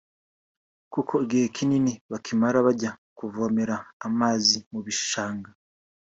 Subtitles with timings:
[0.93, 3.75] kuko igihe kinini bakimara bajya kuvomera
[4.07, 5.49] amazi mu bishanga